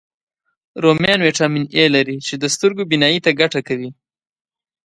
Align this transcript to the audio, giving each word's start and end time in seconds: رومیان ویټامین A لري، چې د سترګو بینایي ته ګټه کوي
رومیان 0.83 1.19
ویټامین 1.23 1.65
A 1.79 1.83
لري، 1.95 2.17
چې 2.27 2.33
د 2.37 2.43
سترګو 2.55 2.83
بینایي 2.91 3.19
ته 3.25 3.31
ګټه 3.41 3.61
کوي 3.67 3.89